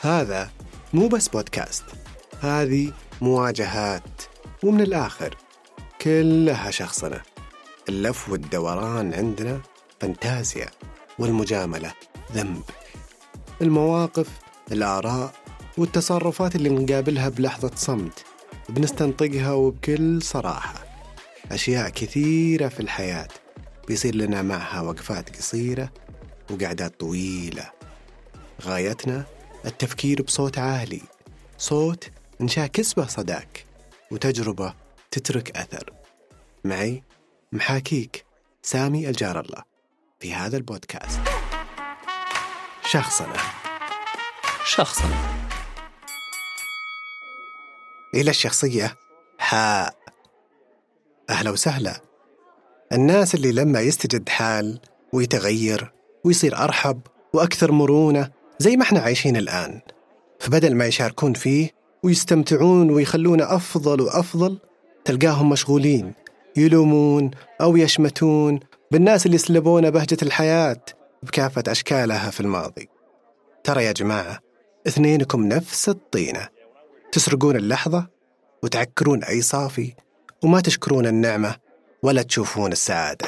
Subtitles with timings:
[0.00, 0.50] هذا
[0.92, 1.84] مو بس بودكاست
[2.40, 4.22] هذه مواجهات
[4.64, 5.36] ومن الآخر
[6.00, 7.22] كلها شخصنة
[7.88, 9.60] اللف والدوران عندنا
[10.00, 10.66] فانتازيا
[11.18, 11.92] والمجاملة
[12.32, 12.62] ذنب.
[13.62, 14.28] المواقف
[14.72, 15.32] الآراء
[15.78, 18.24] والتصرفات اللي نقابلها بلحظة صمت
[18.68, 20.84] بنستنطقها وبكل صراحة.
[21.52, 23.28] أشياء كثيرة في الحياة
[23.88, 25.92] بيصير لنا معها وقفات قصيرة
[26.50, 27.70] وقعدات طويلة.
[28.62, 29.24] غايتنا
[29.68, 31.00] التفكير بصوت عالي
[31.58, 33.64] صوت نشاكس به صداك
[34.10, 34.74] وتجربة
[35.10, 35.92] تترك أثر.
[36.64, 37.02] معي
[37.52, 38.24] محاكيك
[38.62, 39.62] سامي الجار الله
[40.20, 41.20] في هذا البودكاست.
[42.84, 43.36] شخصنا.
[44.64, 45.16] شخصنا.
[48.14, 48.96] إلى الشخصية.
[49.38, 49.98] حاء
[51.30, 52.00] أهلا وسهلا.
[52.92, 54.80] الناس اللي لما يستجد حال
[55.12, 55.92] ويتغير
[56.24, 57.00] ويصير أرحب
[57.32, 59.80] وأكثر مرونة زي ما إحنا عايشين الآن.
[60.40, 61.70] فبدل ما يشاركون فيه
[62.02, 64.58] ويستمتعون ويخلونا أفضل وأفضل
[65.04, 66.12] تلقاهم مشغولين
[66.56, 70.80] يلومون أو يشمتون بالناس اللي سلبونا بهجة الحياة
[71.22, 72.88] بكافة أشكالها في الماضي.
[73.64, 74.38] ترى يا جماعة
[74.86, 76.48] اثنينكم نفس الطينة.
[77.12, 78.06] تسرقون اللحظة
[78.62, 79.94] وتعكرون أي صافي
[80.44, 81.56] وما تشكرون النعمة
[82.02, 83.26] ولا تشوفون السعادة.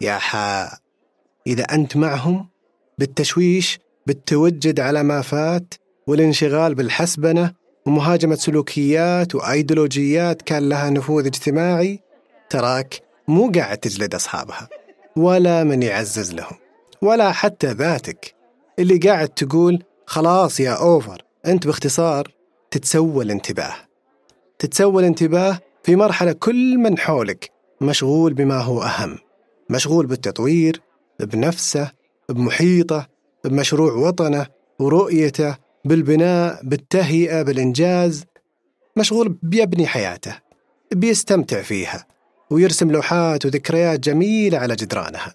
[0.00, 0.78] يا حاء
[1.46, 2.48] إذا أنت معهم
[2.98, 5.74] بالتشويش بالتوجد على ما فات
[6.06, 7.52] والانشغال بالحسبنة
[7.86, 12.00] ومهاجمة سلوكيات وأيديولوجيات كان لها نفوذ اجتماعي
[12.50, 14.68] تراك مو قاعد تجلد أصحابها
[15.16, 16.56] ولا من يعزز لهم
[17.02, 18.34] ولا حتى ذاتك.
[18.78, 22.28] اللي قاعد تقول خلاص يا أوفر أنت باختصار
[22.70, 23.74] تتسوى الانتباه.
[24.58, 27.50] تتسوى الانتباه في مرحلة كل من حولك
[27.80, 29.18] مشغول بما هو أهم
[29.70, 30.80] مشغول بالتطوير
[31.20, 31.90] بنفسه
[32.28, 33.06] بمحيطه
[33.44, 34.46] بمشروع وطنه
[34.78, 38.24] ورؤيته بالبناء بالتهيئة بالإنجاز
[38.96, 40.36] مشغول بيبني حياته
[40.92, 42.06] بيستمتع فيها
[42.50, 45.34] ويرسم لوحات وذكريات جميلة على جدرانها.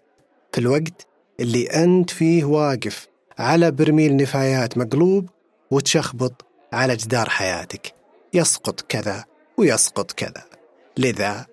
[0.51, 1.07] في الوقت
[1.39, 3.07] اللي أنت فيه واقف
[3.39, 5.29] على برميل نفايات مقلوب
[5.71, 7.93] وتشخبط على جدار حياتك.
[8.33, 9.25] يسقط كذا
[9.57, 10.45] ويسقط كذا.
[10.97, 11.45] لذا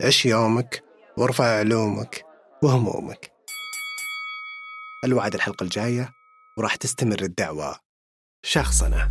[0.00, 0.82] عش يومك
[1.16, 2.24] وارفع علومك
[2.62, 3.30] وهمومك.
[5.04, 6.10] الوعد الحلقة الجاية
[6.58, 7.76] وراح تستمر الدعوة
[8.42, 9.10] شخصنا.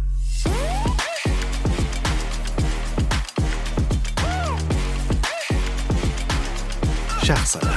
[7.23, 7.75] شخصنا.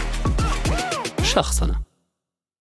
[1.22, 1.91] شخصنا.